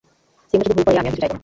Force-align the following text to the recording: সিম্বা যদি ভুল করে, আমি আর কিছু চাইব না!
সিম্বা 0.49 0.63
যদি 0.67 0.73
ভুল 0.77 0.83
করে, 0.87 0.97
আমি 1.01 1.07
আর 1.09 1.11
কিছু 1.13 1.19
চাইব 1.21 1.31
না! 1.33 1.39